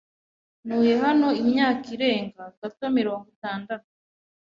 [0.65, 3.89] Ntuye hano imyaka irenga gato mirongo itandatu.